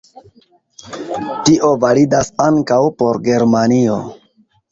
Tio 1.49 1.69
validas 1.83 2.33
ankaŭ 2.47 2.81
por 3.03 3.23
Germanio. 3.29 4.01